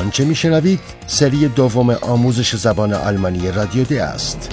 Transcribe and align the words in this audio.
آنچه 0.00 0.24
میشنوید؟ 0.24 0.80
سری 1.06 1.48
دوم 1.48 1.90
آموزش 1.90 2.56
زبان 2.56 2.92
آلمانی 2.92 3.50
رادیو 3.50 3.84
دی 3.84 3.98
است. 3.98 4.50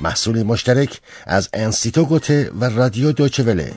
محصول 0.00 0.42
مشترک 0.42 1.00
از 1.26 1.48
انستیتو 1.52 2.04
گوته 2.04 2.50
و 2.60 2.64
رادیو 2.64 3.12
دوچوله 3.12 3.72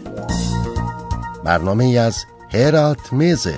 برنامه 1.43 1.99
از 1.99 2.15
هرات 2.53 3.13
میزه. 3.13 3.55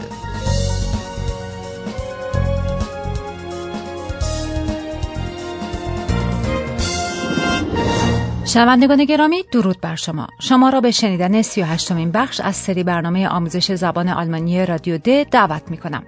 شنوندگان 8.46 9.06
گرامی 9.06 9.44
درود 9.52 9.82
بر 9.82 9.96
شما. 9.96 10.28
شما 10.40 10.70
را 10.70 10.82
به 10.82 10.92
شنیدن 10.92 11.42
38 11.42 11.92
مین 11.92 12.12
بخش 12.12 12.40
از 12.40 12.56
سری 12.56 12.84
برنامه 12.84 13.28
آموزش 13.28 13.72
زبان 13.72 14.10
آلمانی 14.10 14.66
رادیو 14.66 14.98
د 14.98 15.30
دعوت 15.30 15.72
می 15.72 15.78
کنم 15.78 16.04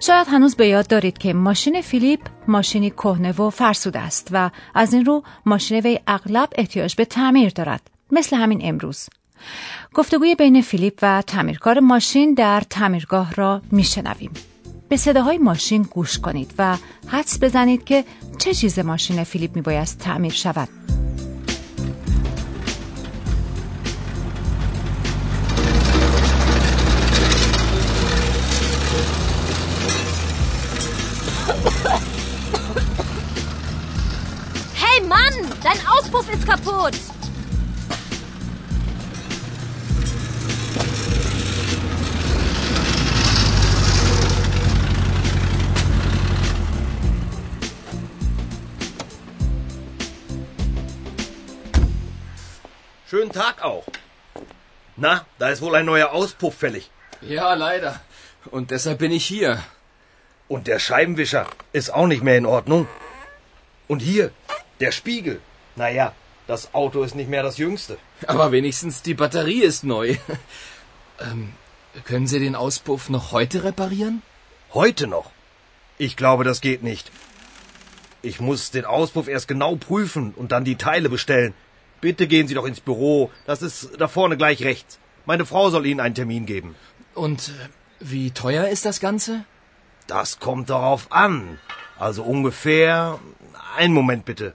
شاید 0.00 0.26
هنوز 0.30 0.56
به 0.56 0.68
یاد 0.68 0.86
دارید 0.86 1.18
که 1.18 1.32
ماشین 1.32 1.80
فیلیپ 1.80 2.20
ماشینی 2.48 2.90
کهنه 2.90 3.32
و 3.32 3.50
فرسوده 3.50 3.98
است 3.98 4.28
و 4.32 4.50
از 4.74 4.94
این 4.94 5.04
رو 5.04 5.22
ماشین 5.46 5.80
وی 5.80 6.00
اغلب 6.06 6.48
احتیاج 6.54 6.94
به 6.94 7.04
تعمیر 7.04 7.52
دارد 7.54 7.90
مثل 8.12 8.36
همین 8.36 8.60
امروز. 8.62 9.08
گفتگوی 9.94 10.34
بین 10.34 10.62
فیلیپ 10.62 10.98
و 11.02 11.22
تعمیرکار 11.22 11.80
ماشین 11.80 12.34
در 12.34 12.62
تعمیرگاه 12.70 13.34
را 13.34 13.62
میشنویم. 13.72 14.30
به 14.88 14.96
صداهای 14.96 15.38
ماشین 15.38 15.82
گوش 15.82 16.18
کنید 16.18 16.54
و 16.58 16.76
حدس 17.06 17.42
بزنید 17.42 17.84
که 17.84 18.04
چه 18.38 18.54
چیز 18.54 18.78
ماشین 18.78 19.24
فیلیپ 19.24 19.56
میبایست 19.56 19.98
تعمیر 19.98 20.32
شود. 20.32 20.83
Schönen 53.14 53.30
Tag 53.30 53.62
auch. 53.62 53.84
Na, 54.96 55.24
da 55.38 55.48
ist 55.50 55.62
wohl 55.62 55.76
ein 55.76 55.86
neuer 55.86 56.10
Auspuff 56.10 56.56
fällig. 56.56 56.90
Ja, 57.20 57.54
leider. 57.54 58.00
Und 58.50 58.72
deshalb 58.72 58.98
bin 58.98 59.12
ich 59.12 59.24
hier. 59.24 59.62
Und 60.48 60.66
der 60.66 60.80
Scheibenwischer 60.80 61.46
ist 61.72 61.94
auch 61.94 62.08
nicht 62.08 62.24
mehr 62.24 62.36
in 62.36 62.44
Ordnung. 62.44 62.88
Und 63.86 64.00
hier, 64.00 64.32
der 64.80 64.90
Spiegel. 64.90 65.40
Naja, 65.76 66.12
das 66.48 66.74
Auto 66.74 67.04
ist 67.04 67.14
nicht 67.14 67.30
mehr 67.30 67.44
das 67.44 67.56
jüngste. 67.56 67.98
Aber 68.26 68.50
wenigstens 68.50 69.02
die 69.02 69.14
Batterie 69.14 69.62
ist 69.62 69.84
neu. 69.84 70.16
ähm, 71.20 71.52
können 72.04 72.26
Sie 72.26 72.40
den 72.40 72.56
Auspuff 72.56 73.10
noch 73.10 73.30
heute 73.30 73.62
reparieren? 73.62 74.22
Heute 74.72 75.06
noch? 75.06 75.30
Ich 75.98 76.16
glaube, 76.16 76.42
das 76.42 76.60
geht 76.60 76.82
nicht. 76.82 77.12
Ich 78.22 78.40
muss 78.40 78.72
den 78.72 78.84
Auspuff 78.84 79.28
erst 79.28 79.46
genau 79.46 79.76
prüfen 79.76 80.34
und 80.34 80.50
dann 80.50 80.64
die 80.64 80.74
Teile 80.74 81.08
bestellen. 81.08 81.54
Bitte 82.04 82.26
gehen 82.26 82.46
Sie 82.46 82.52
doch 82.52 82.66
ins 82.66 82.80
Büro. 82.80 83.30
Das 83.46 83.62
ist 83.62 83.92
da 83.96 84.08
vorne 84.08 84.36
gleich 84.36 84.62
rechts. 84.62 84.98
Meine 85.24 85.46
Frau 85.46 85.70
soll 85.70 85.86
Ihnen 85.86 86.00
einen 86.00 86.14
Termin 86.14 86.44
geben. 86.44 86.76
Und 87.14 87.48
äh, 87.48 87.52
wie 87.98 88.30
teuer 88.30 88.68
ist 88.68 88.84
das 88.84 89.00
Ganze? 89.00 89.46
Das 90.06 90.38
kommt 90.38 90.68
darauf 90.68 91.10
an. 91.10 91.58
Also 91.98 92.22
ungefähr. 92.22 93.18
Einen 93.74 93.94
Moment 93.94 94.26
bitte. 94.26 94.52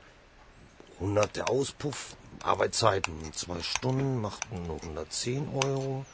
100 0.99 1.37
der 1.37 1.49
Auspuff, 1.49 2.15
Arbeitszeiten 2.43 3.15
zwei 3.33 3.59
Stunden, 3.63 4.21
machten 4.21 4.67
nur 4.67 4.79
110 4.83 5.47
Euro. 5.65 6.05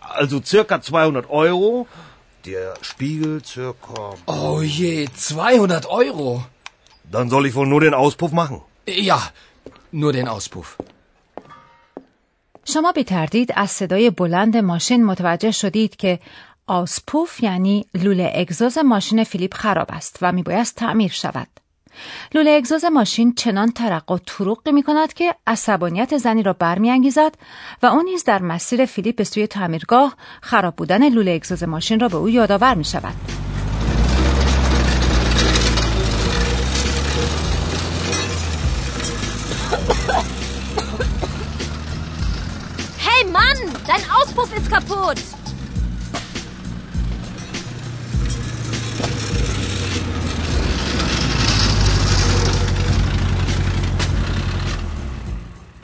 Also 0.00 0.40
circa 0.40 0.80
200 0.80 1.28
Euro. 1.30 1.88
Der 2.44 2.74
Spiegel 2.82 3.44
circa... 3.44 4.14
Oh 4.26 4.60
je, 4.62 5.08
200 5.12 5.86
Euro. 5.86 6.44
Dann 7.10 7.28
soll 7.28 7.46
ich 7.46 7.56
wohl 7.56 7.66
nur 7.66 7.80
den 7.80 7.92
Auspuff 7.92 8.30
machen. 8.30 8.62
Ja, 8.86 9.20
nur 9.92 10.12
den 10.12 10.28
Auspuff. 10.28 10.76
شما 12.64 12.92
بی 12.92 13.04
تردید 13.04 13.52
از 13.56 13.70
صدای 13.70 14.10
بلند 14.10 14.56
ماشین 14.56 15.04
متوجه 15.04 15.50
شدید 15.50 15.96
که 15.96 16.18
آسپوف 16.66 17.42
یعنی 17.42 17.86
لوله 17.94 18.32
اگزوز 18.34 18.78
ماشین 18.78 19.24
فیلیپ 19.24 19.54
خراب 19.54 19.86
است 19.90 20.18
و 20.22 20.32
میبایست 20.32 20.76
تعمیر 20.76 21.10
شود. 21.10 21.46
لوله 22.34 22.50
اگزوز 22.50 22.84
ماشین 22.84 23.34
چنان 23.34 23.70
ترق 23.70 24.10
و 24.10 24.18
تروقی 24.18 24.72
می 24.72 24.82
کند 24.82 25.12
که 25.12 25.34
عصبانیت 25.46 26.16
زنی 26.16 26.42
را 26.42 26.52
برمیانگیزد 26.52 27.34
و 27.82 27.86
اون 27.86 28.04
نیز 28.04 28.24
در 28.24 28.42
مسیر 28.42 28.84
فیلیپ 28.84 29.16
به 29.16 29.24
سوی 29.24 29.46
تعمیرگاه 29.46 30.16
خراب 30.40 30.76
بودن 30.76 31.08
لوله 31.08 31.30
اگزوز 31.30 31.62
ماشین 31.62 32.00
را 32.00 32.08
به 32.08 32.16
او 32.16 32.28
یادآور 32.28 32.74
می 32.74 32.84
شود. 32.84 33.39
Kaputt. 44.70 45.20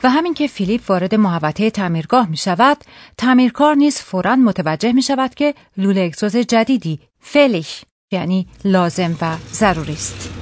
و 0.03 0.09
همین 0.09 0.33
که 0.33 0.47
فیلیپ 0.47 0.89
وارد 0.89 1.15
محوطه 1.15 1.69
تعمیرگاه 1.69 2.29
می 2.29 2.37
شود 2.37 2.77
تعمیرکار 3.17 3.75
نیز 3.75 3.97
فورا 3.97 4.35
متوجه 4.35 4.91
می 4.91 5.01
شود 5.01 5.35
که 5.35 5.53
لوله 5.77 6.01
اگزوز 6.01 6.37
جدیدی 6.37 6.99
فلیش 7.19 7.81
یعنی 8.11 8.47
لازم 8.65 9.17
و 9.21 9.37
ضروری 9.53 9.93
است 9.93 10.36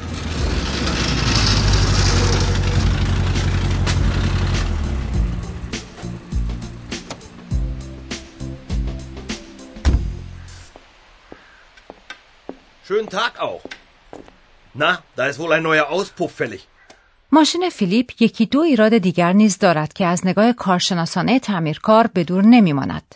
Schönen 12.88 13.10
Tag 13.10 13.40
auch. 13.40 13.64
Na, 14.76 14.92
da 15.16 15.26
ist 15.26 15.40
wohl 15.40 15.54
ein 15.54 15.64
neuer 15.64 15.90
Auspuff 15.90 16.32
fällig. 16.32 16.68
ماشین 17.32 17.70
فیلیپ 17.70 18.22
یکی 18.22 18.46
دو 18.46 18.60
ایراد 18.60 18.98
دیگر 18.98 19.34
نیز 19.34 19.58
دارد 19.58 19.94
که 19.94 20.06
از 20.06 20.28
نگاه 20.28 20.54
کارشناسانه 20.54 21.40
تعمیرکار 21.40 22.08
به 22.08 22.24
دور 22.24 22.46
نمیماند. 22.46 23.16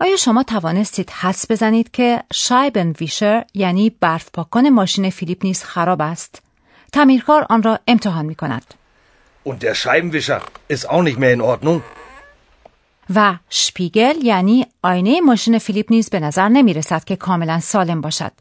آیا 0.00 0.16
شما 0.16 0.42
توانستید 0.42 1.10
حس 1.10 1.50
بزنید 1.50 1.90
که 1.90 2.22
شایبن 2.32 2.90
ویشر 3.00 3.44
یعنی 3.54 3.90
برف 3.90 4.30
پاکن 4.32 4.68
ماشین 4.68 5.10
فیلیپ 5.10 5.44
نیز 5.44 5.62
خراب 5.64 6.02
است؟ 6.02 6.42
تعمیرکار 6.92 7.46
آن 7.50 7.62
را 7.62 7.80
امتحان 7.86 8.26
می 8.26 8.34
کند. 8.34 8.74
Und 9.44 9.62
der 9.62 9.74
Scheibenwischer 9.74 10.40
ist 10.68 10.90
auch 10.90 11.02
nicht 11.02 11.18
mehr 11.18 11.32
in 11.32 11.40
Ordnung. 11.40 11.82
و 13.14 13.38
شپیگل 13.50 14.14
یعنی 14.22 14.66
آینه 14.82 15.20
ماشین 15.20 15.58
فیلیپ 15.58 15.86
نیز 15.92 16.10
به 16.10 16.20
نظر 16.20 16.48
نمی 16.48 16.74
رسد 16.74 17.04
که 17.04 17.16
کاملا 17.16 17.60
سالم 17.60 18.00
باشد. 18.00 18.32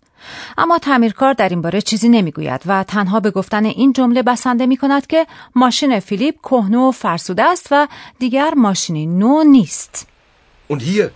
اما 0.57 0.79
تعمیرکار 0.79 1.33
در 1.33 1.49
این 1.49 1.61
باره 1.61 1.81
چیزی 1.81 2.09
نمی‌گوید 2.09 2.61
و 2.65 2.83
تنها 2.83 3.19
به 3.19 3.31
گفتن 3.31 3.65
این 3.65 3.93
جمله 3.93 4.21
بسنده 4.21 4.65
می 4.65 4.77
کند 4.77 5.07
که 5.07 5.27
ماشین 5.55 5.99
فیلیپ 5.99 6.35
کهنه 6.41 6.77
و 6.77 6.91
فرسوده 6.91 7.43
است 7.43 7.67
و 7.71 7.87
دیگر 8.19 8.53
ماشینی 8.53 9.05
نو 9.05 9.43
نیست. 9.43 10.07
Und 10.69 10.81
hier, 10.81 11.11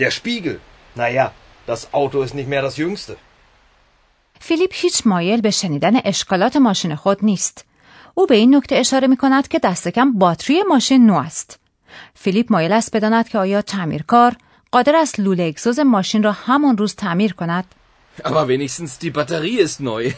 der 0.00 0.10
Spiegel. 0.10 0.56
Naja, 0.96 1.26
das 1.66 1.80
Auto 1.92 2.22
ist 2.22 2.34
nicht 2.34 2.48
mehr 2.48 2.62
das 2.62 2.76
jüngste. 2.76 3.16
فیلیپ 4.40 4.70
هیچ 4.72 5.06
مایل 5.06 5.40
به 5.40 5.50
شنیدن 5.50 5.96
اشکالات 6.04 6.56
ماشین 6.56 6.94
خود 6.94 7.18
نیست. 7.22 7.64
او 8.14 8.26
به 8.26 8.36
این 8.36 8.56
نکته 8.56 8.76
اشاره 8.76 9.06
می 9.08 9.16
کند 9.16 9.48
که 9.48 9.58
دست 9.58 9.88
کم 9.88 10.12
باتری 10.12 10.62
ماشین 10.62 11.06
نو 11.06 11.14
است. 11.14 11.58
فیلیپ 12.14 12.52
مایل 12.52 12.72
است 12.72 12.96
بداند 12.96 13.28
که 13.28 13.38
آیا 13.38 13.62
تعمیرکار 13.62 14.36
قادر 14.72 14.96
است 14.96 15.20
لوله 15.20 15.42
اگزوز 15.42 15.78
ماشین 15.80 16.22
را 16.22 16.32
همان 16.32 16.76
روز 16.76 16.94
تعمیر 16.94 17.32
کند؟ 17.32 17.64
Aber 18.24 18.48
wenigstens 18.48 18.98
die 18.98 19.10
Batterie 19.10 19.58
ist 19.58 19.80
neu. 19.80 20.12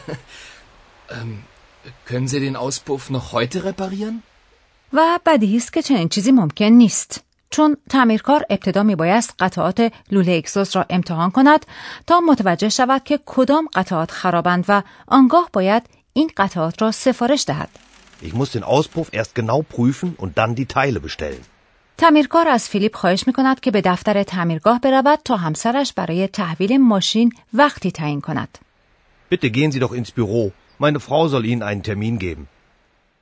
ähm, 1.09 1.43
können 2.05 2.27
Sie 2.27 2.39
den 2.39 2.55
Auspuff 2.55 3.09
noch 3.09 3.31
heute 3.33 3.63
reparieren? 3.63 4.23
و 4.93 5.19
بدیهی 5.25 5.57
است 5.57 5.73
که 5.73 5.81
چنین 5.81 6.09
چیزی 6.09 6.31
ممکن 6.31 6.65
نیست. 6.65 7.23
چون 7.49 7.77
تعمیرکار 7.89 8.45
ابتدا 8.49 8.83
میبایست 8.83 9.33
قطعات 9.39 9.91
لوله 10.11 10.31
اگزوز 10.31 10.75
را 10.75 10.85
امتحان 10.89 11.31
کند 11.31 11.65
تا 12.07 12.19
متوجه 12.19 12.69
شود 12.69 13.03
که 13.03 13.19
کدام 13.25 13.67
قطعات 13.73 14.11
خرابند 14.11 14.65
و 14.67 14.83
آنگاه 15.07 15.49
باید 15.53 15.83
این 16.13 16.31
قطعات 16.37 16.81
را 16.81 16.91
سفارش 16.91 17.45
دهد. 17.47 17.69
Ich 18.23 18.33
muss 18.33 18.51
den 18.51 18.63
Auspuff 18.63 19.13
erst 19.13 19.35
genau 19.35 19.61
prüfen 19.61 20.15
und 20.17 20.37
dann 20.37 20.55
die 20.55 20.65
Teile 20.65 20.99
bestellen. 20.99 21.45
تعمیرکار 21.97 22.47
از 22.47 22.69
فیلیپ 22.69 22.95
خواهش 22.95 23.27
می 23.27 23.33
کند 23.33 23.59
که 23.59 23.71
به 23.71 23.81
دفتر 23.81 24.23
تعمیرگاه 24.23 24.79
برود 24.79 25.19
تا 25.25 25.37
همسرش 25.37 25.93
برای 25.93 26.27
تحویل 26.27 26.77
ماشین 26.77 27.31
وقتی 27.53 27.91
تعیین 27.91 28.21
کند. 28.21 28.57
Bitte 29.33 29.49
gehen 29.49 29.71
Sie 29.71 29.79
doch 29.79 29.93
ins 29.93 30.11
Büro. 30.11 30.51
Meine 30.79 30.99
Frau 30.99 31.27
soll 31.27 31.45
Ihnen 31.45 31.63
einen 31.63 31.83
Termin 31.83 32.19
geben. 32.19 32.47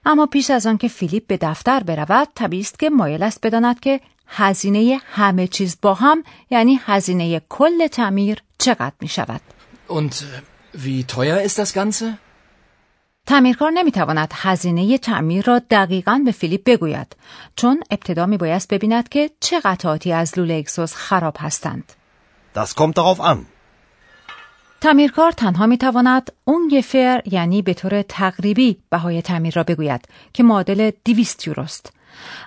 اما 0.06 0.26
پیش 0.26 0.50
از 0.50 0.68
آن 0.68 0.78
که 0.78 0.88
فیلیپ 0.88 1.28
به 1.28 1.38
دفتر 1.42 1.84
برود 1.84 2.28
طبیعی 2.36 2.62
است 2.62 2.80
که 2.80 2.90
مایل 2.90 3.24
است 3.24 3.40
بداند 3.44 3.80
که 3.80 4.00
هزینه 4.28 5.00
همه 5.06 5.48
چیز 5.48 5.78
با 5.82 5.94
هم 5.94 6.24
یعنی 6.50 6.80
هزینه 6.86 7.42
کل 7.50 7.88
تعمیر 7.88 8.38
چقدر 8.58 8.96
می 9.02 9.08
شود. 9.08 9.42
Und 9.90 10.12
äh, 10.12 10.78
wie 10.86 11.04
teuer 11.04 11.42
ist 11.42 11.58
das 11.60 11.74
Ganze? 11.74 12.18
تعمیرکار 13.28 13.72
نمی‌تواند 13.72 14.32
هزینه 14.36 14.98
تعمیر 14.98 15.46
را 15.46 15.60
دقیقا 15.60 16.22
به 16.26 16.32
فیلیپ 16.32 16.64
بگوید 16.66 17.16
چون 17.56 17.84
ابتدا 17.92 18.26
می 18.26 18.38
بایست 18.38 18.74
ببیند 18.74 19.10
که 19.10 19.30
چه 19.40 19.60
قطعاتی 19.60 20.14
از 20.14 20.40
لوله 20.40 20.54
اگزوز 20.54 20.94
خراب 20.94 21.36
هستند. 21.40 21.94
Das 22.56 22.70
kommt 22.76 22.96
darauf 22.98 23.20
an. 23.20 23.38
تعمیرکار 24.82 25.32
تنها 25.32 25.66
می 25.68 25.78
تواند 25.78 26.32
اون 26.46 26.68
گفر 26.72 27.22
یعنی 27.26 27.62
به 27.62 27.74
طور 27.74 28.02
تقریبی 28.02 28.78
بهای 28.90 29.22
تعمیر 29.22 29.54
را 29.56 29.64
بگوید 29.64 30.08
که 30.34 30.44
معادل 30.44 30.92
200 31.06 31.48
یوروست. 31.48 31.94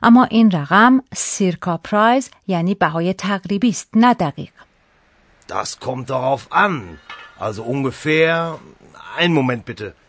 اما 0.03 0.25
این 0.25 0.51
رقم 0.51 1.03
سیرکا 1.15 1.77
پرایز 1.77 2.31
یعنی 2.47 2.75
بهای 2.75 3.13
تقریبی 3.13 3.69
است 3.69 3.89
نه 3.95 4.15
دقیق. 4.15 4.51
Das 5.49 5.79
kommt 5.81 6.11
darauf 6.11 6.43
an. 6.51 6.99
Also 7.41 7.63
ungefähr. 7.63 8.59
Einen 9.19 9.35
Moment 9.35 9.65
bitte. 9.65 10.06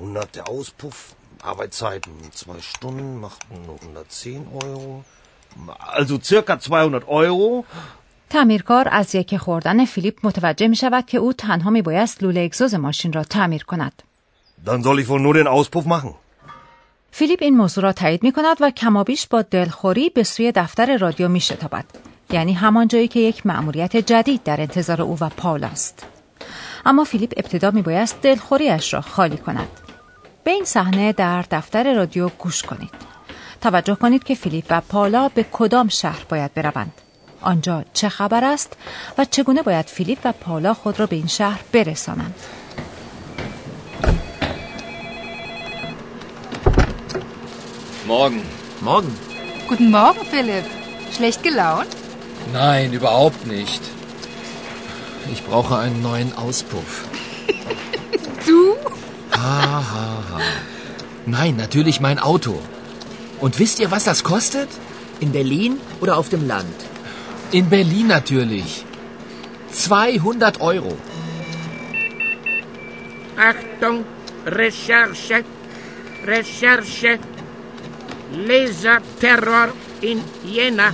100 0.00 0.34
der 0.34 0.48
Auspuff, 0.48 1.14
Arbeitszeiten 1.42 2.12
zwei 2.32 2.60
Stunden, 2.60 3.20
machten 3.20 3.56
110 3.66 4.46
Euro. 4.64 5.04
Also 5.98 6.18
circa 6.18 6.56
200 6.56 7.04
Euro. 7.08 7.64
تعمیرکار 8.30 8.88
از 8.90 9.14
یک 9.14 9.36
خوردن 9.36 9.84
فیلیپ 9.84 10.26
متوجه 10.26 10.68
می 10.68 10.76
شود 10.76 11.06
که 11.06 11.18
او 11.18 11.32
تنها 11.32 11.70
می 11.70 11.82
بایست 11.82 12.22
لوله 12.22 12.40
اگزوز 12.40 12.74
ماشین 12.74 13.12
را 13.12 13.24
تعمیر 13.24 13.64
کند. 13.64 14.02
Dann 14.66 14.82
soll 14.82 14.98
ich 14.98 15.08
wohl 15.08 15.20
nur 15.20 15.34
den 15.34 15.46
Auspuff 15.46 15.86
machen. 15.86 16.14
فیلیپ 17.12 17.42
این 17.42 17.56
موضوع 17.56 17.84
را 17.84 17.92
تایید 17.92 18.22
می 18.22 18.32
کند 18.32 18.56
و 18.60 18.70
کمابیش 18.70 19.26
با 19.26 19.42
دلخوری 19.42 20.10
به 20.10 20.22
سوی 20.22 20.52
دفتر 20.52 20.96
رادیو 20.96 21.28
می 21.28 21.40
شتابد. 21.40 21.84
یعنی 22.30 22.52
همان 22.52 22.88
جایی 22.88 23.08
که 23.08 23.20
یک 23.20 23.46
مأموریت 23.46 23.96
جدید 23.96 24.42
در 24.42 24.60
انتظار 24.60 25.02
او 25.02 25.16
و 25.20 25.28
پاول 25.28 25.64
است. 25.64 26.06
اما 26.86 27.04
فیلیپ 27.04 27.32
ابتدا 27.36 27.70
می 27.70 27.82
بایست 27.82 28.22
دلخوریش 28.22 28.94
را 28.94 29.00
خالی 29.00 29.36
کند. 29.36 29.68
به 30.50 30.54
این 30.54 30.64
صحنه 30.64 31.12
در 31.12 31.44
دفتر 31.50 31.94
رادیو 31.94 32.28
گوش 32.28 32.62
کنید. 32.62 32.90
توجه 33.60 33.94
کنید 33.94 34.24
که 34.24 34.34
فیلیپ 34.34 34.64
و 34.70 34.80
پالا 34.80 35.28
به 35.28 35.46
کدام 35.52 35.88
شهر 35.88 36.24
باید 36.28 36.54
بروند. 36.54 36.92
آنجا 37.40 37.84
چه 37.92 38.08
خبر 38.08 38.44
است 38.44 38.72
و 39.18 39.24
چگونه 39.24 39.62
باید 39.62 39.86
فیلیپ 39.86 40.18
و 40.24 40.32
پالا 40.32 40.74
خود 40.74 41.00
را 41.00 41.06
به 41.06 41.16
این 41.16 41.26
شهر 41.26 41.60
برسانند. 41.72 42.34
Morgen. 48.08 48.44
Morgen. 48.84 49.14
Guten 49.68 49.90
Morgen, 49.90 50.24
Philipp. 50.32 50.66
Schlecht 51.16 51.42
gelaunt? 51.42 51.92
Nein, 52.52 52.92
überhaupt 52.92 53.46
nicht. 53.46 53.82
Ich 55.32 55.44
brauche 55.48 55.74
einen 55.78 56.02
neuen 56.02 56.30
Auspuff. 56.44 56.92
Du? 58.46 58.60
Ha, 59.40 59.84
ha, 59.92 60.08
ha. 60.30 60.40
Nein, 61.26 61.56
natürlich 61.56 62.00
mein 62.00 62.18
Auto. 62.18 62.54
Und 63.40 63.58
wisst 63.58 63.78
ihr, 63.80 63.90
was 63.90 64.04
das 64.04 64.22
kostet? 64.22 64.68
In 65.20 65.32
Berlin 65.32 65.78
oder 66.00 66.16
auf 66.18 66.28
dem 66.28 66.46
Land? 66.46 66.78
In 67.50 67.70
Berlin 67.70 68.06
natürlich. 68.08 68.84
200 69.72 70.60
Euro. 70.60 70.96
Achtung, 73.36 74.04
Recherche, 74.44 75.44
Recherche, 76.26 77.18
Laserterror 78.48 79.68
in 80.02 80.20
Jena. 80.44 80.92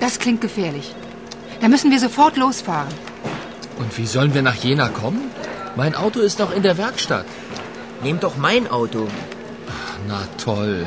Das 0.00 0.18
klingt 0.18 0.40
gefährlich. 0.40 0.94
Da 1.60 1.68
müssen 1.68 1.90
wir 1.90 2.00
sofort 2.00 2.36
losfahren. 2.36 2.94
Und 3.78 3.96
wie 3.98 4.06
sollen 4.06 4.32
wir 4.32 4.42
nach 4.42 4.56
Jena 4.56 4.88
kommen? 4.88 5.27
Mein 5.78 5.94
Auto 5.94 6.18
ist 6.18 6.40
noch 6.40 6.50
in 6.50 6.64
der 6.64 6.76
Werkstatt. 6.76 7.26
Nehmt 8.02 8.24
doch 8.24 8.36
mein 8.36 8.66
Auto. 8.66 9.06
Na 10.08 10.20
toll. 10.36 10.86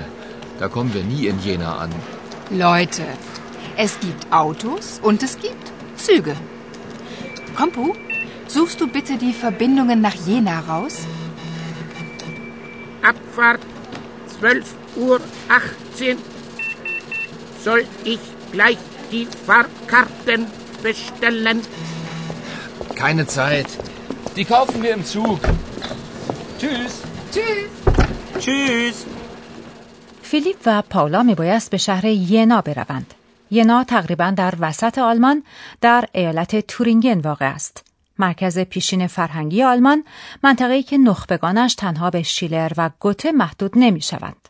Da 0.59 0.67
kommen 0.67 0.93
wir 0.93 1.05
nie 1.05 1.27
in 1.27 1.39
Jena 1.39 1.77
an. 1.77 1.91
Leute, 2.49 3.05
es 3.77 3.97
gibt 4.01 4.23
Autos 4.33 4.99
und 5.01 5.23
es 5.23 5.37
gibt 5.39 5.71
Züge. 5.95 6.35
Kompu, 7.55 7.93
suchst 8.47 8.81
du 8.81 8.87
bitte 8.87 9.15
die 9.17 9.31
Verbindungen 9.31 10.01
nach 10.01 10.17
Jena 10.27 10.59
raus? 10.59 10.95
Abfahrt 13.01 13.61
12 14.39 14.75
Uhr 14.97 15.21
18. 15.47 16.17
Soll 17.63 17.85
ich 18.03 18.19
gleich 18.51 18.77
die 19.09 19.25
Fahrkarten 19.45 20.47
bestellen? 20.83 21.61
Keine 22.95 23.25
Zeit. 23.25 23.67
Die 24.35 24.45
kaufen 24.45 24.81
wir 24.81 24.93
im 24.93 25.03
Zug. 25.03 25.39
Tschüss. 26.59 26.93
Tschüss. 27.33 27.71
Tschüss. 28.39 29.05
فیلیپ 30.21 30.57
و 30.65 30.81
پاولا 30.81 31.23
می 31.23 31.35
بایست 31.35 31.71
به 31.71 31.77
شهر 31.77 32.05
ینا 32.05 32.61
بروند. 32.61 33.13
ینا 33.51 33.83
تقریبا 33.83 34.33
در 34.37 34.53
وسط 34.59 34.97
آلمان 34.97 35.43
در 35.81 36.05
ایالت 36.11 36.67
تورینگن 36.67 37.19
واقع 37.19 37.45
است. 37.45 37.83
مرکز 38.19 38.59
پیشین 38.59 39.07
فرهنگی 39.07 39.63
آلمان 39.63 40.03
منطقه‌ای 40.43 40.83
که 40.83 40.97
نخبگانش 40.97 41.75
تنها 41.75 42.09
به 42.09 42.23
شیلر 42.23 42.71
و 42.77 42.89
گوته 42.99 43.31
محدود 43.31 43.71
نمی 43.75 44.01
شوند. 44.01 44.49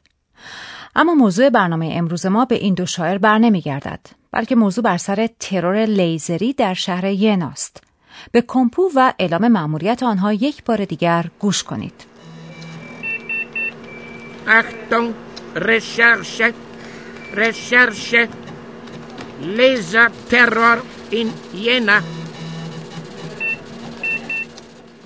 اما 0.96 1.14
موضوع 1.14 1.50
برنامه 1.50 1.90
امروز 1.94 2.26
ما 2.26 2.46
به 2.46 2.56
این 2.56 2.74
دو 2.74 2.86
شاعر 2.86 3.18
بر 3.18 3.38
نمی 3.38 3.62
گردد 3.62 4.00
بلکه 4.32 4.56
موضوع 4.56 4.84
بر 4.84 4.98
سر 4.98 5.30
ترور 5.40 5.86
لیزری 5.86 6.54
در 6.54 6.74
شهر 6.74 7.06
یناست. 7.06 7.91
به 8.32 8.42
کمپو 8.48 8.92
و 8.96 9.14
اعلام 9.20 9.48
مأموریت 9.48 10.04
آنها 10.04 10.34
یک 10.34 10.64
بار 10.64 10.86
دیگر 10.86 11.26
گوش 11.40 11.64
کنید. 11.64 11.94
Achtung, 14.48 15.14
Recherche, 15.56 16.54
Recherche, 17.42 18.28
Laserterror 19.58 20.80
in 21.12 21.28
Jena. 21.66 22.02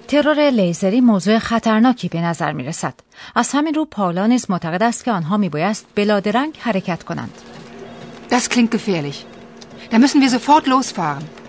ترور 0.07 0.49
لیزری 0.49 1.01
موضوع 1.01 1.39
خطرناکی 1.39 2.09
به 2.09 2.21
نظر 2.21 2.51
می 2.51 2.63
رسد. 2.63 2.93
از 3.35 3.51
همین 3.51 3.73
رو 3.73 3.85
پاولا 3.85 4.27
نیز 4.27 4.51
معتقد 4.51 4.83
است 4.83 5.05
که 5.05 5.11
آنها 5.11 5.37
می 5.37 5.49
بایست 5.49 5.85
بلادرنگ 5.95 6.57
حرکت 6.59 7.03
کنند. 7.03 7.33
Das 8.29 8.49
klingt 8.49 8.71
gefährlich. 8.71 9.25
Da 9.91 9.99
müssen 9.99 10.21
wir 10.21 10.29
sofort 10.29 10.67
losfahren. 10.67 11.44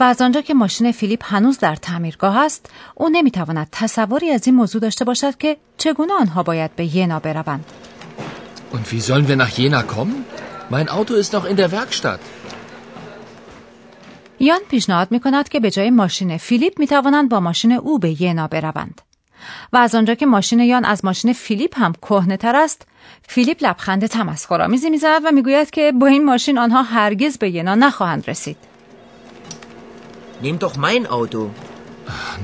و 0.00 0.02
از 0.02 0.22
آنجا 0.22 0.40
که 0.40 0.54
ماشین 0.54 0.92
فیلیپ 0.92 1.24
هنوز 1.24 1.58
در 1.58 1.76
تعمیرگاه 1.76 2.38
است 2.38 2.70
او 2.94 3.08
نمی‌تواند 3.08 3.68
تصوری 3.72 4.30
از 4.30 4.46
این 4.46 4.56
موضوع 4.56 4.80
داشته 4.80 5.04
باشد 5.04 5.36
که 5.36 5.56
چگونه 5.78 6.12
آنها 6.12 6.42
باید 6.42 6.76
به 6.76 6.96
ینا 6.96 7.18
بروند 7.18 7.64
Und 8.72 8.92
wie 8.92 9.00
sollen 9.00 9.28
wir 9.28 9.36
nach 9.36 9.52
Jena 9.58 9.82
kommen? 9.94 10.24
Mein 10.70 10.88
Auto 10.88 11.14
ist 11.14 11.32
noch 11.32 11.46
in 11.50 11.56
der 11.56 11.70
Werkstatt. 11.72 12.20
یان 14.40 14.60
پیشنهاد 14.70 15.12
می 15.12 15.20
کند 15.20 15.48
که 15.48 15.60
به 15.60 15.70
جای 15.70 15.90
ماشین 15.90 16.36
فیلیپ 16.36 16.78
می 16.78 16.86
توانند 16.86 17.28
با 17.28 17.40
ماشین 17.40 17.72
او 17.72 17.98
به 17.98 18.22
ینا 18.22 18.46
بروند 18.46 19.00
و 19.72 19.76
از 19.76 19.94
آنجا 19.94 20.14
که 20.14 20.26
ماشین 20.26 20.60
یان 20.60 20.84
از 20.84 21.04
ماشین 21.04 21.32
فیلیپ 21.32 21.80
هم 21.80 21.92
کهنه 21.92 22.36
تر 22.36 22.56
است 22.56 22.86
فیلیپ 23.28 23.64
لبخند 23.64 24.06
تمسخرآمیزی 24.06 24.90
می‌زند 24.90 25.22
و 25.24 25.30
می‌گوید 25.30 25.70
که 25.70 25.92
با 25.92 26.06
این 26.06 26.24
ماشین 26.24 26.58
آنها 26.58 26.82
هرگز 26.82 27.38
به 27.38 27.50
ینا 27.50 27.74
نخواهند 27.74 28.30
رسید 28.30 28.56
Nehmt 30.41 30.61
doch 30.63 30.75
mein 30.77 31.07
Auto. 31.07 31.51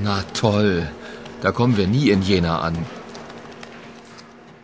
Na 0.04 0.16
toll. 0.42 0.88
Da 1.42 1.52
kommen 1.52 1.76
wir 1.76 1.86
nie 1.86 2.10
in 2.10 2.22
Jena 2.22 2.54
an. 2.68 2.76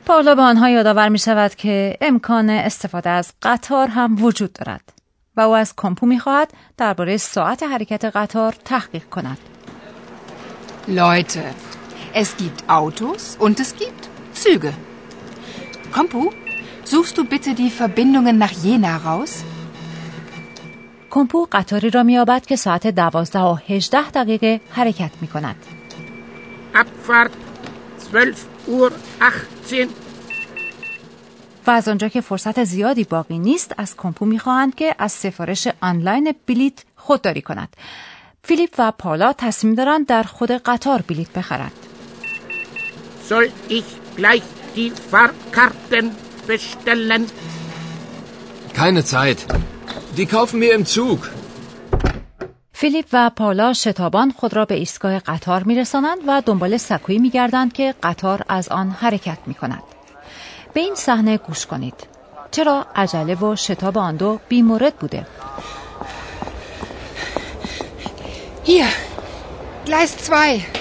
پاولا 0.07 0.35
به 0.35 0.43
آنها 0.43 0.69
یادآور 0.71 1.09
می 1.09 1.19
شود 1.19 1.55
که 1.55 1.97
امکان 2.01 2.51
استفاده 2.51 3.11
از 3.11 3.33
قطار 3.43 3.89
هم 3.89 4.25
وجود 4.25 4.53
دارد 4.53 4.93
و 5.37 5.41
او 5.41 5.55
از 5.55 5.75
کمپو 5.77 6.07
می 6.07 6.19
خواهد 6.19 6.51
درباره 6.77 7.17
ساعت 7.17 7.63
حرکت 7.63 8.05
قطار 8.05 8.55
تحقیق 8.65 9.05
کند. 9.05 9.39
Leute, 10.89 11.43
es 12.15 12.37
gibt 12.37 12.69
Autos 12.69 13.37
und 13.41 13.61
es 13.61 13.71
gibt 13.83 14.03
Züge. 14.35 14.73
Kompu, 15.97 16.23
suchst 16.85 17.17
du 17.19 17.25
bitte 17.25 17.55
die 17.55 17.71
Verbindungen 17.71 18.37
nach 18.39 18.55
Jena 18.65 18.97
raus? 18.97 19.33
کمپو 21.10 21.48
قطاری 21.52 21.90
را 21.90 22.04
مییابد 22.04 22.46
که 22.46 22.56
ساعت 22.56 22.88
دوازده 22.88 23.40
و 23.40 23.58
هجده 23.70 24.12
دقیقه 24.12 24.62
حرکت 24.70 25.12
می 25.22 25.28
کند. 25.28 25.56
Abfahrt 26.76 27.32
12 28.14 28.34
Uhr 28.68 28.92
18. 29.22 29.88
و 31.68 31.72
از 31.72 31.88
آنجا 31.88 32.08
که 32.08 32.22
فرصت 32.22 32.64
زیادی 32.64 33.04
باقی 33.04 33.40
نیست 33.40 33.74
از 33.78 33.96
کمپو 33.98 34.26
می‌خواهند 34.26 34.76
که 34.76 34.96
از 35.00 35.12
سفارش 35.12 35.68
آنلاین 35.82 36.36
بلیت 36.48 36.84
خودداری 36.96 37.42
کند 37.42 37.76
فیلیپ 38.44 38.76
و 38.78 38.92
پالا 38.92 39.34
تصمیم 39.34 39.76
دارند 39.76 40.06
در 40.06 40.24
خود 40.24 40.52
قطار 40.52 41.02
بلیت 41.08 41.30
بخرند 41.30 41.72
Soll 43.30 43.50
ich 43.70 43.90
gleich 44.18 44.48
die 44.76 44.92
Fahrkarten 45.12 46.06
bestellen? 46.48 47.22
Keine 48.74 49.04
Zeit. 49.06 49.46
Die 50.18 50.26
kaufen 50.26 50.62
wir 50.62 50.74
im 50.74 50.86
Zug. 50.86 51.20
فیلیپ 52.74 53.06
و 53.14 53.32
پالا 53.36 53.74
شتابان 53.74 54.32
خود 54.32 54.54
را 54.54 54.66
به 54.66 54.76
ایستگاه 54.76 55.20
قطار 55.20 55.64
میرسانند 55.64 56.18
و 56.28 56.42
دنبال 56.46 56.78
سکویی 56.78 57.20
میگردند 57.20 57.74
که 57.74 57.96
قطار 58.04 58.42
از 58.50 58.70
آن 58.70 58.90
حرکت 58.90 59.38
می 59.46 59.54
کند. 59.54 59.84
به 60.74 60.80
این 60.80 60.96
صحنه 60.96 61.38
گوش 61.38 61.66
کنید. 61.66 62.08
چرا 62.52 62.86
عجله 62.96 63.36
و 63.36 63.56
شتاب 63.56 63.98
آن 63.98 64.16
دو 64.16 64.40
بیمورد 64.50 64.96
بوده؟ 64.96 65.26
Hier, 68.66 68.90
Gleis 69.86 70.12
2. 70.30 70.79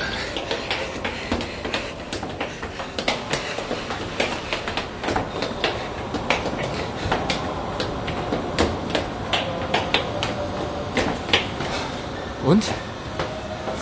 Und? 12.48 12.64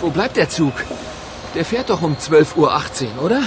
Wo 0.01 0.09
bleibt 0.09 0.35
der 0.35 0.49
Zug? 0.49 0.73
Der 1.55 1.63
fährt 1.63 1.89
doch 1.89 2.01
um 2.01 2.17
12.18 2.17 3.15
Uhr, 3.15 3.23
oder? 3.23 3.41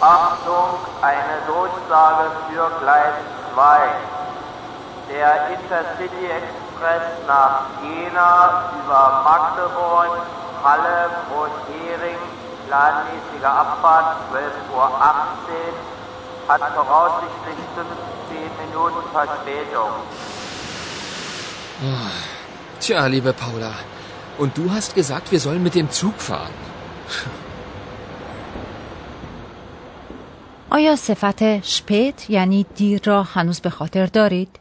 Achtung, 0.00 0.76
eine 1.00 1.36
Durchsage 1.46 2.30
für 2.48 2.70
Gleis 2.80 3.16
2. 3.54 3.80
Der 5.12 5.48
Intercity 5.54 6.24
Express 6.40 7.06
nach 7.26 7.56
Jena 7.82 8.68
über 8.84 9.22
Magdeburg, 9.24 10.12
Halle, 10.62 11.08
Groß-Hering, 11.28 12.20
planmäßige 12.68 13.44
Abfahrt 13.44 14.16
12.18 14.30 14.76
Uhr, 14.76 14.90
hat 16.48 16.62
voraussichtlich 16.74 17.60
15 17.74 18.50
Minuten 18.60 19.08
Verspätung. 19.10 19.92
Tja, 22.82 23.06
liebe 23.06 23.32
Paula. 23.32 23.74
Und 24.38 24.58
du 24.58 24.64
hast 24.76 24.96
gesagt, 24.96 25.30
wir 25.30 25.38
sollen 25.38 25.62
mit 25.62 25.76
dem 25.76 25.88
Zug 25.90 26.16
fahren. 26.28 26.56
آیا 30.70 30.96
صفت 30.96 31.60
شپیت 31.60 32.30
یعنی 32.30 32.66
دیر 32.74 33.00
را 33.04 33.22
هنوز 33.22 33.60
به 33.60 33.70
خاطر 33.70 34.06
دارید؟ 34.06 34.58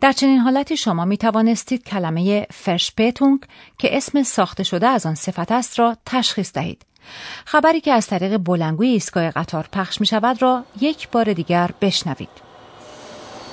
در 0.00 0.12
چنین 0.12 0.38
حالتی 0.38 0.76
شما 0.76 1.04
می 1.04 1.16
توانستید 1.16 1.84
کلمه 1.84 2.46
فرشپیتونگ 2.50 3.46
که 3.78 3.96
اسم 3.96 4.22
ساخته 4.22 4.62
شده 4.62 4.86
از 4.86 5.06
آن 5.06 5.14
صفت 5.14 5.52
است 5.52 5.78
را 5.78 5.96
تشخیص 6.06 6.52
دهید. 6.52 6.86
خبری 7.44 7.80
که 7.80 7.92
از 7.92 8.06
طریق 8.06 8.36
بلنگوی 8.36 8.88
ایستگاه 8.88 9.30
قطار 9.30 9.68
پخش 9.72 10.00
می 10.00 10.06
شود 10.06 10.42
را 10.42 10.64
یک 10.80 11.10
بار 11.10 11.32
دیگر 11.32 11.70
بشنوید. 11.80 12.44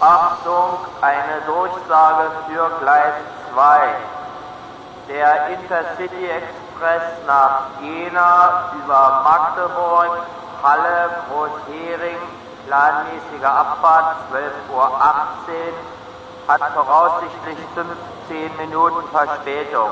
Achtung, 0.01 0.80
eine 1.01 1.46
Durchsage 1.46 2.32
für 2.48 2.70
Gleis 2.80 3.41
2. 3.53 3.96
Der 5.10 5.50
Intercity 5.55 6.25
Express 6.39 7.03
nach 7.27 7.55
Jena 7.81 8.72
über 8.79 9.01
Magdeburg, 9.29 10.13
Halle, 10.63 11.00
Groß-Hering, 11.27 12.22
planmäßige 12.67 13.50
Abfahrt 13.62 14.15
12.18 14.31 14.74
Uhr, 14.74 14.89
hat 16.48 16.62
voraussichtlich 16.74 17.58
15 17.75 18.58
Minuten 18.62 19.03
Verspätung. 19.12 19.91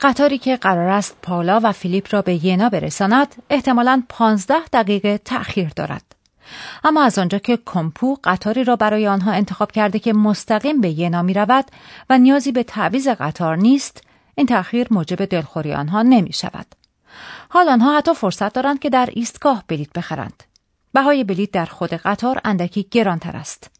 قطاری 0.00 0.38
که 0.38 0.56
قرار 0.56 0.88
است 0.88 1.16
پالا 1.22 1.60
و 1.62 1.72
فیلیپ 1.72 2.08
را 2.10 2.22
به 2.22 2.44
ینا 2.44 2.68
برساند 2.68 3.42
احتمالاً 3.50 4.02
15 4.08 4.54
دقیقه 4.72 5.18
تأخیر 5.18 5.68
دارد. 5.76 6.02
اما 6.84 7.02
از 7.02 7.18
آنجا 7.18 7.38
که 7.38 7.58
کمپو 7.66 8.16
قطاری 8.24 8.64
را 8.64 8.76
برای 8.76 9.06
آنها 9.06 9.32
انتخاب 9.32 9.72
کرده 9.72 9.98
که 9.98 10.12
مستقیم 10.12 10.80
به 10.80 10.90
ینا 10.90 11.22
می 11.22 11.34
رود 11.34 11.64
و 12.10 12.18
نیازی 12.18 12.52
به 12.52 12.62
تعویز 12.62 13.08
قطار 13.08 13.56
نیست 13.56 14.02
این 14.34 14.46
تأخیر 14.46 14.86
موجب 14.90 15.24
دلخوری 15.24 15.72
آنها 15.72 16.02
نمی 16.02 16.32
شود. 16.32 16.66
حال 17.48 17.68
آنها 17.68 17.96
حتی 17.96 18.14
فرصت 18.14 18.52
دارند 18.52 18.78
که 18.78 18.90
در 18.90 19.08
ایستگاه 19.12 19.64
بلیت 19.68 19.92
بخرند. 19.92 20.42
بهای 20.94 21.24
بلیت 21.24 21.50
در 21.50 21.66
خود 21.66 21.90
قطار 21.90 22.40
اندکی 22.44 22.86
گرانتر 22.90 23.36
است. 23.36 23.70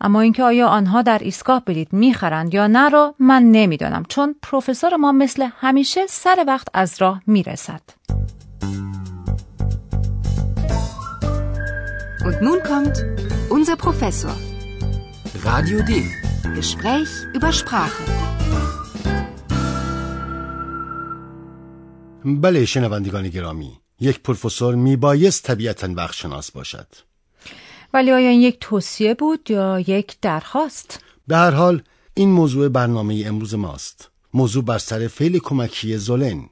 اما 0.00 0.20
اینکه 0.20 0.42
آیا 0.42 0.68
آنها 0.68 1.02
در 1.02 1.18
ایستگاه 1.18 1.64
بلیت 1.64 1.94
می‌خرند 1.94 2.54
یا 2.54 2.66
نه 2.66 2.88
را 2.88 3.14
من 3.18 3.42
نمی‌دانم 3.42 4.02
چون 4.08 4.34
پروفسور 4.42 4.96
ما 4.96 5.12
مثل 5.12 5.48
همیشه 5.60 6.06
سر 6.06 6.44
وقت 6.46 6.68
از 6.74 7.02
راه 7.02 7.22
می‌رسد. 7.26 7.80
Und 12.28 12.42
nun 12.42 12.60
kommt 12.62 12.96
unser 13.48 13.76
Professor. 13.86 14.34
Radio 15.48 15.78
D. 15.88 15.90
Gespräch 16.58 17.10
über 17.36 17.52
Sprache. 17.52 18.02
بله 22.24 22.64
شنوندگان 22.64 23.28
گرامی 23.28 23.80
یک 24.00 24.20
پروفسور 24.20 24.74
میبایست 24.74 25.44
طبیعتا 25.44 25.88
وقتشناس 25.96 26.50
باشد 26.50 26.86
ولی 27.94 28.10
آیا 28.12 28.28
این 28.28 28.40
یک 28.40 28.56
توصیه 28.60 29.14
بود 29.14 29.50
یا 29.50 29.80
یک 29.80 30.16
درخواست؟ 30.22 31.00
به 31.28 31.36
هر 31.36 31.50
حال 31.50 31.82
این 32.14 32.30
موضوع 32.30 32.68
برنامه 32.68 33.22
امروز 33.26 33.54
ماست 33.54 34.10
موضوع 34.34 34.64
بر 34.64 34.78
سر 34.78 35.08
فعل 35.08 35.38
کمکی 35.38 35.96
زولن 35.96 36.48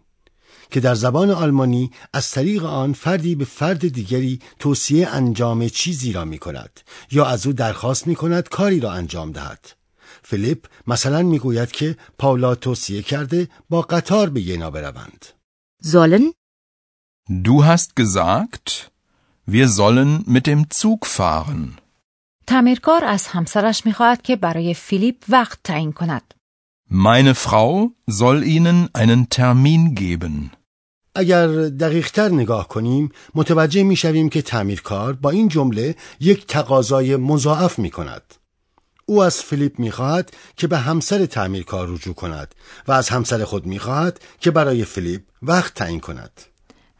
که 0.70 0.80
در 0.80 0.94
زبان 0.94 1.30
آلمانی 1.30 1.90
از 2.12 2.30
طریق 2.30 2.64
آن 2.64 2.92
فردی 2.92 3.35
به 3.35 3.44
فرد 3.44 3.88
دیگری 3.88 4.40
توصیه 4.58 5.08
انجام 5.08 5.68
چیزی 5.68 6.12
را 6.12 6.25
می 6.25 6.38
کند 6.38 6.80
یا 7.11 7.26
از 7.26 7.46
او 7.46 7.52
درخواست 7.52 8.06
می 8.06 8.14
کند 8.14 8.49
کاری 8.49 8.80
را 8.80 8.92
انجام 8.92 9.32
دهد 9.32 9.70
فیلیپ 10.23 10.66
مثلا 10.87 11.23
می 11.23 11.38
گوید 11.38 11.73
که 11.73 11.96
پاولا 12.18 12.54
توصیه 12.54 13.02
کرده 13.02 13.49
با 13.70 13.82
قطار 13.82 14.30
به 14.30 14.40
ینا 14.40 14.70
بروند 14.70 15.26
Sollen? 15.82 16.32
Du 17.28 17.64
hast 17.64 17.96
gesagt, 17.96 18.90
wir 19.46 19.68
sollen 19.68 20.25
mit 20.26 20.46
dem 20.46 20.66
Zug 20.70 21.06
fahren. 21.06 21.78
تعمیرکار 22.46 23.04
از 23.04 23.26
همسرش 23.26 23.87
می‌خواهد 23.87 24.23
که 24.23 24.37
برای 24.37 24.75
فیلیپ 24.75 25.25
وقت 25.28 25.58
تعیین 25.64 25.92
کند. 25.92 26.35
Meine 26.88 27.35
Frau 27.35 27.90
soll 28.07 28.45
Ihnen 28.45 28.88
einen 28.93 29.28
Termin 29.28 29.95
geben. 29.95 30.50
اگر 31.14 31.47
دقیقتر 31.69 32.28
نگاه 32.28 32.69
کنیم 32.69 33.12
متوجه 33.35 33.83
می 33.83 33.97
شویم 33.97 34.28
که 34.28 34.43
تعمیرکار 34.43 35.12
با 35.12 35.31
این 35.31 35.49
جمله 35.49 35.95
یک 36.21 36.47
تقاضای 36.47 37.16
مضاعف 37.16 37.78
می 37.78 37.90
کند. 37.90 38.23
او 39.07 39.23
از 39.23 39.43
فیلیپ 39.43 39.78
می 39.78 39.90
خواهد 39.90 40.31
که 40.57 40.66
به 40.66 40.78
همسر 40.78 41.26
تعمیرکار 41.26 41.88
رجوع 41.88 42.14
کند 42.14 42.55
و 42.88 42.93
از 42.93 43.09
همسر 43.09 43.45
خود 43.45 43.66
می 43.66 43.78
خواهد 43.78 44.21
که 44.40 44.50
برای 44.50 44.85
فیلیپ 44.85 45.23
وقت 45.43 45.75
تعیین 45.75 46.00
کند. 46.00 46.40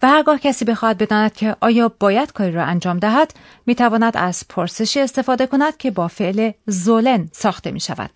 و 0.03 0.07
هرگاه 0.07 0.39
کسی 0.39 0.65
بخواهد 0.65 0.99
بداند 0.99 1.33
که 1.35 1.57
آیا 1.61 1.89
باید 1.89 2.33
کاری 2.33 2.53
را 2.53 2.65
انجام 2.65 2.99
دهد 2.99 3.35
می 3.67 3.75
تواند 3.75 4.17
از 4.17 4.45
پرسشی 4.49 5.01
استفاده 5.01 5.47
کند 5.47 5.77
که 5.77 5.91
با 5.91 6.09
فعل 6.09 6.51
زولن 6.67 7.29
ساخته 7.33 7.71
می 7.71 7.81
شود. 7.81 8.11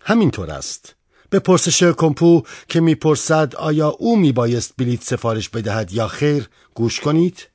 همینطور 0.00 0.50
است. 0.50 0.94
به 1.34 1.40
پرسش 1.40 1.82
کمپو 1.82 2.42
که 2.68 2.80
می‌پرسد 2.80 3.54
آیا 3.56 3.88
او 3.88 4.16
میبایست 4.16 4.74
بلیت 4.78 5.02
سفارش 5.02 5.48
بدهد 5.48 5.92
یا 5.92 6.08
خیر 6.08 6.48
گوش 6.74 7.00
کنید 7.00 7.48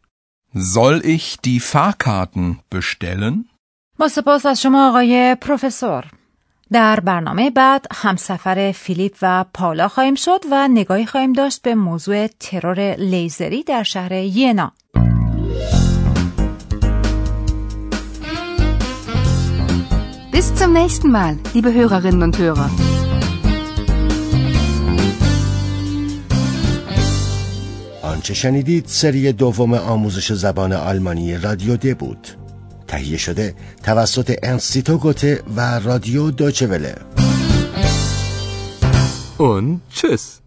Soll 0.56 1.02
ich 1.06 1.38
die 1.46 1.60
Fahrkarten 1.60 2.60
bestellen? 2.76 3.46
با 4.00 4.08
سپاس 4.08 4.46
از 4.46 4.62
شما 4.62 4.90
آقای 4.90 5.36
پروفسور 5.42 6.06
در 6.72 7.00
برنامه 7.00 7.50
بعد 7.50 7.86
همسفر 7.94 8.72
فیلیپ 8.76 9.16
و 9.22 9.46
پالا 9.54 9.88
خواهیم 9.88 10.16
شد 10.16 10.40
و 10.52 10.68
نگاهی 10.68 11.06
خواهیم 11.06 11.34
داشت 11.34 11.62
به 11.62 11.76
موضوع 11.76 12.28
ترور 12.28 12.96
لیزری 12.96 13.64
در 13.64 13.84
شهر 13.84 14.14
ینا 14.14 14.72
Bis 20.32 20.56
zum 20.56 20.72
nächsten 20.74 21.12
Mal, 21.12 21.34
liebe 21.54 21.74
Hörerinnen 21.74 22.24
und 22.24 22.38
Hörer. 22.38 22.70
آنچه 28.20 28.34
شنیدید 28.34 28.86
سری 28.88 29.32
دوم 29.32 29.74
آموزش 29.74 30.34
زبان 30.34 30.74
آلمانی 30.74 31.38
رادیو 31.38 31.78
د 31.78 31.98
بود 31.98 32.28
تهیه 32.88 33.18
شده 33.18 33.56
توسط 33.84 34.36
انستیتو 34.44 34.98
گوته 34.98 35.44
و 35.56 35.80
رادیو 35.80 36.32
دوچوله 36.32 36.96
Und 39.38 39.80
tschüss. 39.96 40.42